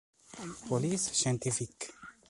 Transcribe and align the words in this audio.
Police 0.67 1.11
scientifique". 1.13 1.91